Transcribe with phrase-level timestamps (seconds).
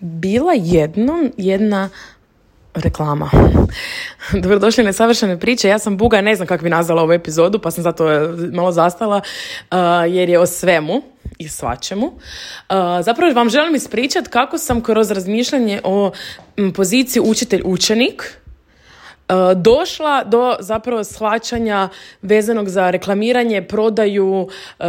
[0.00, 1.88] bila jednom jedna
[2.74, 3.30] reklama.
[4.42, 5.68] Dobrodošli na savršene priče.
[5.68, 8.72] Ja sam Buga, ne znam kako bi nazvala ovu epizodu, pa sam zato e, malo
[8.72, 9.20] zastala,
[9.70, 9.76] uh,
[10.08, 11.02] jer je o svemu
[11.38, 12.06] i svačemu.
[12.06, 12.14] Uh,
[13.04, 16.10] zapravo vam želim ispričati kako sam kroz razmišljanje o
[16.74, 18.22] poziciji učitelj-učenik
[19.56, 21.88] došla do zapravo shvaćanja
[22.22, 24.84] vezanog za reklamiranje, prodaju, e,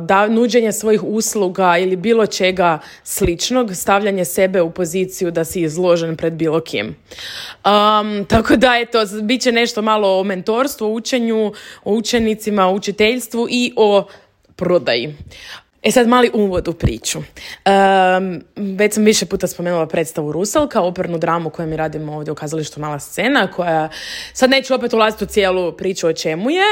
[0.00, 6.16] da, nuđenje svojih usluga ili bilo čega sličnog, stavljanje sebe u poziciju da si izložen
[6.16, 6.86] pred bilo kim.
[6.86, 11.52] Um, tako da, eto, bit će nešto malo o mentorstvu, učenju,
[11.84, 14.04] o učenicima, o učiteljstvu i o
[14.56, 15.14] prodaji.
[15.82, 17.18] E sad mali uvod u priču.
[17.18, 22.34] Um, već sam više puta spomenula predstavu Rusalka, opernu dramu koju mi radimo ovdje u
[22.34, 23.88] kazalištu Mala scena, koja
[24.32, 26.64] sad neću opet ulaziti u cijelu priču o čemu je,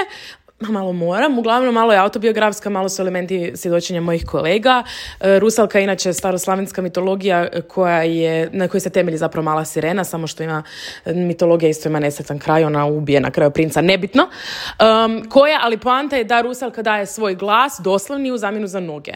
[0.60, 4.82] malo moram, uglavnom malo je autobiografska, malo su elementi svjedočenja mojih kolega.
[5.20, 10.04] E, Rusalka je inače staroslavenska mitologija koja je, na kojoj se temelji zapravo mala sirena,
[10.04, 10.62] samo što ima
[11.06, 14.22] mitologija isto ima nesretan kraj, ona ubije na kraju princa, nebitno.
[14.22, 19.12] Um, koja, ali poanta je da Rusalka daje svoj glas doslovni u zamjenu za noge.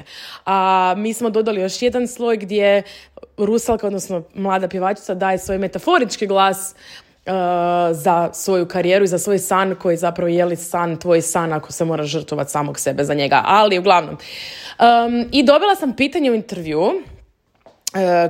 [0.46, 2.82] A mi smo dodali još jedan sloj gdje
[3.36, 6.74] Rusalka, odnosno mlada pjevačica, daje svoj metaforički glas
[7.26, 7.32] Uh,
[7.92, 11.72] za svoju karijeru i za svoj san koji zapravo je li san tvoj san ako
[11.72, 13.42] se mora žrtvovati samog sebe za njega.
[13.44, 14.14] Ali uglavnom.
[14.14, 16.92] Um, I dobila sam pitanje u intervju uh,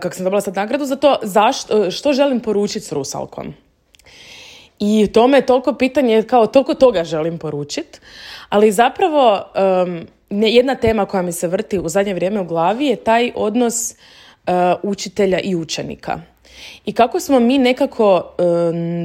[0.01, 3.55] kako sam dobila sad nagradu za to zašto, što želim poručiti s Rusalkom.
[4.79, 8.01] I tome je toliko pitanje, kao toliko toga želim poručiti,
[8.49, 9.45] ali zapravo
[9.85, 13.95] um, jedna tema koja mi se vrti u zadnje vrijeme u glavi je taj odnos
[14.47, 16.21] uh, učitelja i učenika.
[16.85, 18.35] I kako smo mi nekako,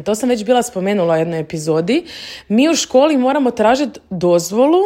[0.06, 2.06] to sam već bila spomenula u jednoj epizodi,
[2.48, 4.80] mi u školi moramo tražiti dozvolu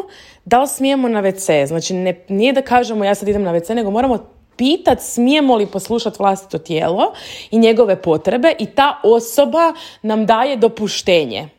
[0.46, 1.66] da li smijemo na WC.
[1.68, 4.26] Znači ne, nije da kažemo ja sad idem na WC, nego moramo
[4.58, 7.14] pitat smijemo li poslušati vlastito tijelo
[7.52, 11.50] i njegove potrebe i ta osoba nam daje dopuštenje.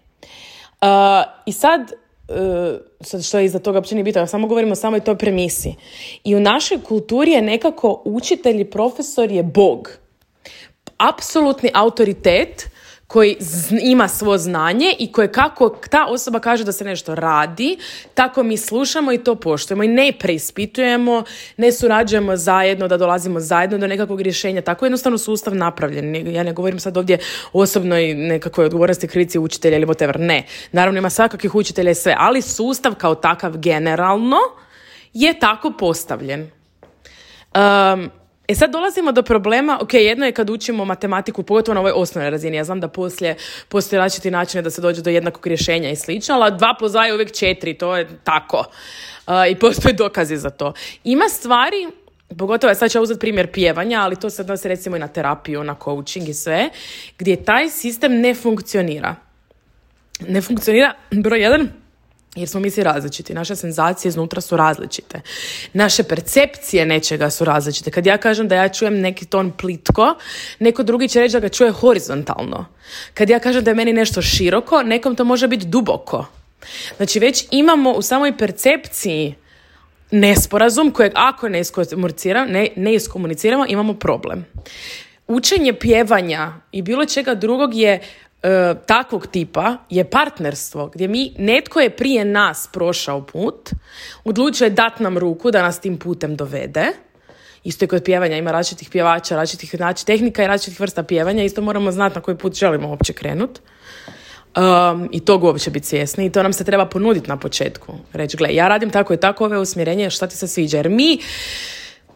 [0.82, 0.88] Uh,
[1.46, 5.00] I sad, uh, sad što je iza toga uopće nije bitno, samo govorimo o samoj
[5.00, 5.74] toj premisi.
[6.24, 10.01] I u našoj kulturi je nekako učitelj i profesor je bog
[11.08, 12.72] apsolutni autoritet
[13.12, 13.36] koji
[13.82, 17.78] ima svo znanje i koje kako ta osoba kaže da se nešto radi,
[18.14, 21.24] tako mi slušamo i to poštujemo i ne preispitujemo,
[21.56, 24.62] ne surađujemo zajedno, da dolazimo zajedno do nekakvog rješenja.
[24.62, 26.34] Tako je jednostavno sustav napravljen.
[26.34, 27.18] Ja ne govorim sad ovdje
[27.52, 30.18] o osobnoj nekakvoj odgovornosti krivici učitelja ili whatever.
[30.18, 30.46] Ne.
[30.72, 34.38] Naravno ima svakakvih učitelja i sve, ali sustav kao takav generalno
[35.12, 36.50] je tako postavljen.
[37.54, 38.10] Um,
[38.52, 42.30] E sad dolazimo do problema, ok, jedno je kad učimo matematiku, pogotovo na ovoj osnovnoj
[42.30, 43.36] razini, ja znam da poslije
[43.68, 47.06] postoje različiti načine da se dođe do jednakog rješenja i slično, ali dva plus dva
[47.06, 48.64] je uvijek četiri, to je tako.
[49.50, 50.72] I postoje dokazi za to.
[51.04, 51.88] Ima stvari,
[52.38, 55.76] pogotovo sad ću uzeti primjer pjevanja, ali to se odnosi recimo i na terapiju, na
[55.84, 56.68] coaching i sve,
[57.18, 59.14] gdje taj sistem ne funkcionira.
[60.28, 61.68] Ne funkcionira, broj jedan,
[62.36, 63.34] jer smo mi svi različiti.
[63.34, 65.20] Naše senzacije iznutra su različite.
[65.72, 67.90] Naše percepcije nečega su različite.
[67.90, 70.14] Kad ja kažem da ja čujem neki ton plitko,
[70.58, 72.66] neko drugi će reći da ga čuje horizontalno.
[73.14, 76.26] Kad ja kažem da je meni nešto široko, nekom to može biti duboko.
[76.96, 79.34] Znači već imamo u samoj percepciji
[80.10, 81.62] nesporazum kojeg ako ne
[82.48, 84.46] ne, ne iskomuniciramo imamo problem.
[85.26, 88.00] Učenje pjevanja i bilo čega drugog je
[88.42, 93.70] E, takvog tipa je partnerstvo gdje mi, netko je prije nas prošao put,
[94.24, 96.86] odlučio je dat nam ruku da nas tim putem dovede.
[97.64, 101.62] Isto je kod pjevanja, ima različitih pjevača, različitih znači, tehnika i različitih vrsta pjevanja, isto
[101.62, 103.60] moramo znati na koji put želimo uopće krenut.
[104.56, 107.94] Um, I tog uopće biti svjesni i to nam se treba ponuditi na početku.
[108.12, 110.76] Reći, gle, ja radim tako i tako ove usmjerenje, šta ti se sviđa?
[110.76, 111.18] Jer mi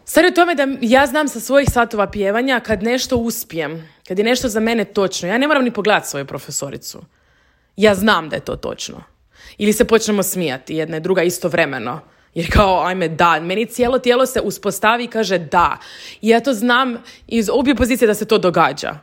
[0.08, 4.18] Stvar je u tome da ja znam sa svojih satova pjevanja kad nešto uspijem, kad
[4.18, 7.02] je nešto za mene točno, ja ne moram ni pogledati svoju profesoricu.
[7.76, 9.02] Ja znam da je to točno.
[9.58, 12.00] Ili se počnemo smijati jedna i druga istovremeno.
[12.34, 15.78] Jer kao, ajme, da, meni cijelo tijelo se uspostavi i kaže da.
[16.20, 18.98] I ja to znam iz obje pozicije da se to događa.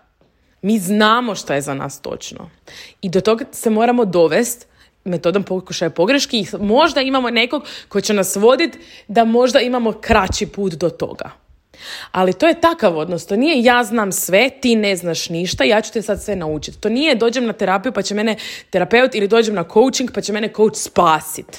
[0.61, 2.49] Mi znamo što je za nas točno.
[3.01, 4.65] I do toga se moramo dovesti
[5.05, 10.45] metodom pokušaja pogreški i možda imamo nekog koji će nas voditi da možda imamo kraći
[10.45, 11.31] put do toga.
[12.11, 15.81] Ali to je takav odnos, to nije ja znam sve, ti ne znaš ništa, ja
[15.81, 16.79] ću te sad sve naučiti.
[16.79, 18.35] To nije dođem na terapiju pa će mene
[18.69, 21.57] terapeut ili dođem na coaching pa će mene coach spasit.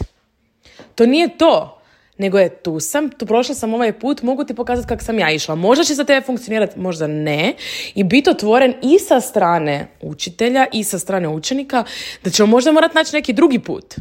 [0.94, 1.80] To nije to
[2.18, 5.30] nego je tu sam, tu prošla sam ovaj put, mogu ti pokazati kako sam ja
[5.30, 5.54] išla.
[5.54, 7.54] Možda će za tebe funkcionirati, možda ne.
[7.94, 11.84] I biti otvoren i sa strane učitelja i sa strane učenika
[12.24, 13.94] da ćemo možda morati naći neki drugi put.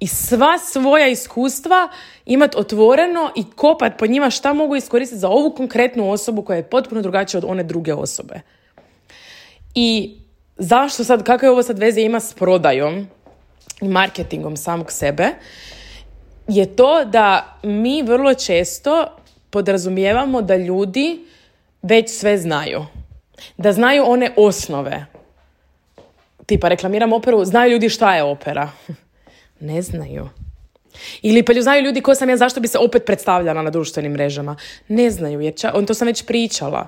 [0.00, 1.88] i sva svoja iskustva
[2.26, 6.70] imati otvoreno i kopat po njima šta mogu iskoristiti za ovu konkretnu osobu koja je
[6.70, 8.40] potpuno drugačija od one druge osobe.
[9.74, 10.16] I
[10.56, 13.06] zašto sad, kakve ovo sad veze ima s prodajom
[13.80, 15.28] i marketingom samog sebe,
[16.50, 19.06] je to da mi vrlo često
[19.50, 21.24] podrazumijevamo da ljudi
[21.82, 22.86] već sve znaju.
[23.56, 25.06] Da znaju one osnove.
[26.46, 28.70] Tipa, reklamiram operu, znaju ljudi šta je opera.
[29.60, 30.28] Ne znaju.
[31.22, 34.56] Ili pa znaju ljudi ko sam ja, zašto bi se opet predstavljala na društvenim mrežama.
[34.88, 36.86] Ne znaju, jer on to sam već pričala.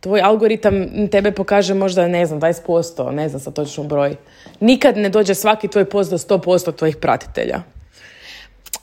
[0.00, 4.16] Tvoj algoritam tebe pokaže možda, ne znam, 20%, ne znam sa točno broj.
[4.60, 7.62] Nikad ne dođe svaki tvoj post do 100% tvojih pratitelja.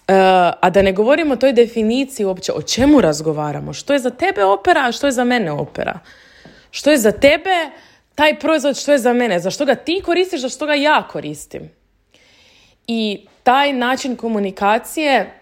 [0.09, 0.15] Uh,
[0.61, 3.73] a da ne govorimo o toj definiciji uopće o čemu razgovaramo.
[3.73, 5.99] Što je za tebe opera, a što je za mene opera.
[6.71, 7.69] Što je za tebe
[8.15, 9.39] taj proizvod, što je za mene.
[9.39, 11.69] Za što ga ti koristiš, za što ga ja koristim.
[12.87, 15.33] I taj način komunikacije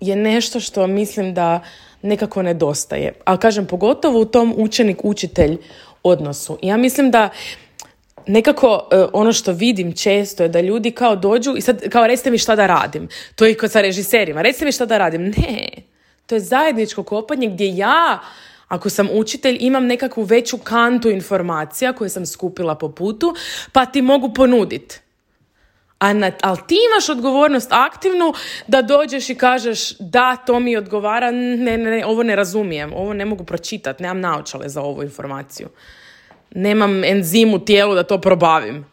[0.00, 1.60] je nešto što mislim da
[2.02, 3.12] nekako nedostaje.
[3.24, 5.58] Ali kažem, pogotovo u tom učenik-učitelj
[6.02, 6.58] odnosu.
[6.62, 7.28] Ja mislim da
[8.26, 12.30] nekako e, ono što vidim često je da ljudi kao dođu i sad kao recite
[12.30, 13.08] mi šta da radim.
[13.34, 14.42] To je i kod sa režiserima.
[14.42, 15.22] Recite mi šta da radim.
[15.22, 15.68] Ne.
[16.26, 18.18] To je zajedničko kopanje gdje ja
[18.70, 23.34] ako sam učitelj, imam nekakvu veću kantu informacija koje sam skupila po putu,
[23.72, 25.00] pa ti mogu ponuditi.
[25.98, 28.32] A na, ali ti imaš odgovornost aktivnu
[28.66, 33.12] da dođeš i kažeš da, to mi odgovara, ne, ne, ne, ovo ne razumijem, ovo
[33.12, 35.68] ne mogu pročitati, nemam naočale za ovu informaciju.
[36.50, 38.86] Nemam enzim u tijelu da to probavim.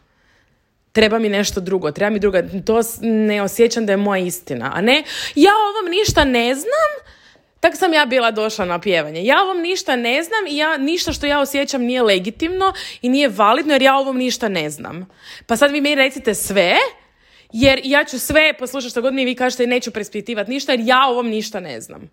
[0.92, 4.72] Treba mi nešto drugo, treba mi druga, to ne osjećam da je moja istina.
[4.74, 7.08] A ne, ja ovom ništa ne znam,
[7.60, 9.24] tak sam ja bila došla na pjevanje.
[9.24, 12.72] Ja ovom ništa ne znam i ja, ništa što ja osjećam nije legitimno
[13.02, 15.08] i nije validno jer ja ovom ništa ne znam.
[15.46, 16.76] Pa sad vi mi recite sve,
[17.52, 20.80] jer ja ću sve poslušati što god mi vi kažete i neću prespitivati ništa jer
[20.84, 22.10] ja ovom ništa ne znam.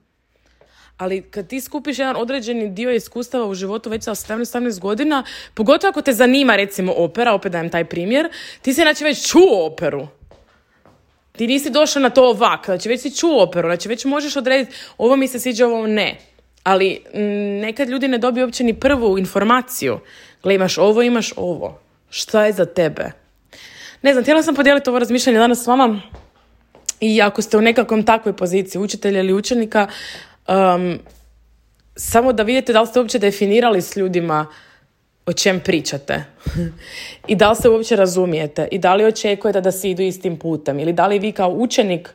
[0.98, 5.90] Ali kad ti skupiš jedan određeni dio iskustava u životu već sa 17-18 godina, pogotovo
[5.90, 8.30] ako te zanima recimo opera, opet dajem taj primjer,
[8.62, 10.08] ti si znači već čuo operu.
[11.32, 14.76] Ti nisi došao na to ovak, znači već si čuo operu, znači već možeš odrediti
[14.98, 16.18] ovo mi se sviđa, ovo ne.
[16.64, 20.00] Ali mm, nekad ljudi ne dobiju uopće ni prvu informaciju.
[20.44, 21.80] Gle, imaš ovo, imaš ovo.
[22.10, 23.12] Šta je za tebe?
[24.02, 26.02] Ne znam, htjela sam podijeliti ovo razmišljanje danas s vama
[27.00, 29.88] i ako ste u nekakvom takvoj poziciji, učitelja ili učenika,
[30.48, 31.00] um,
[31.96, 34.46] samo da vidite da li ste uopće definirali s ljudima
[35.26, 36.24] o čem pričate.
[37.28, 38.68] I da li se uopće razumijete.
[38.72, 40.80] I da li očekujete da se idu istim putem.
[40.80, 42.10] Ili da li vi kao učenik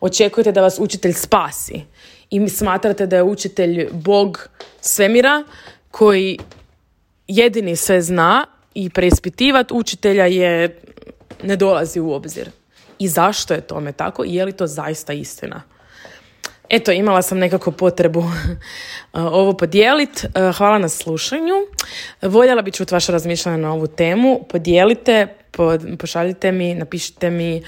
[0.00, 1.84] očekujete da vas učitelj spasi.
[2.30, 4.48] I smatrate da je učitelj bog
[4.80, 5.44] svemira
[5.90, 6.38] koji
[7.26, 10.80] jedini sve zna i preispitivati učitelja je
[11.42, 12.50] ne dolazi u obzir.
[12.98, 14.24] I zašto je tome tako?
[14.24, 15.62] I je li to zaista istina?
[16.72, 18.24] Eto, imala sam nekako potrebu
[19.12, 20.26] ovo podijeliti.
[20.56, 21.54] Hvala na slušanju.
[22.22, 24.40] Voljela bi čuti vaše razmišljanje na ovu temu.
[24.50, 25.26] Podijelite,
[25.98, 27.62] pošaljite mi, napišite mi,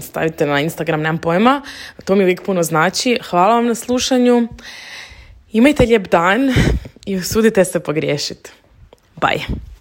[0.00, 1.62] stavite na Instagram, nemam pojma.
[2.04, 3.18] To mi uvijek puno znači.
[3.30, 4.48] Hvala vam na slušanju.
[5.52, 6.52] Imajte lijep dan
[7.06, 8.50] i usudite se pogriješiti.
[9.20, 9.73] Bye.